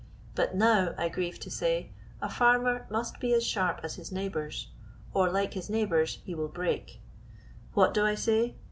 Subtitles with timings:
[0.33, 1.91] But now, I grieve to say,
[2.23, 4.69] a farmer must be as sharp as his neighbors,
[5.13, 6.99] or like his neighbors he will break.
[7.75, 8.55] What do I say?